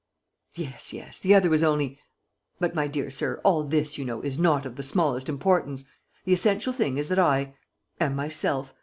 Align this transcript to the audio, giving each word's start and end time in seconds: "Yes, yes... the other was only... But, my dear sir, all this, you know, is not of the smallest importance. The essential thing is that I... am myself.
"Yes, 0.55 0.93
yes... 0.93 1.19
the 1.19 1.35
other 1.35 1.47
was 1.47 1.61
only... 1.61 1.99
But, 2.59 2.73
my 2.73 2.87
dear 2.87 3.11
sir, 3.11 3.39
all 3.45 3.63
this, 3.63 3.99
you 3.99 4.03
know, 4.03 4.19
is 4.23 4.39
not 4.39 4.65
of 4.65 4.75
the 4.75 4.81
smallest 4.81 5.29
importance. 5.29 5.85
The 6.25 6.33
essential 6.33 6.73
thing 6.73 6.97
is 6.97 7.07
that 7.09 7.19
I... 7.19 7.53
am 7.99 8.15
myself. 8.15 8.73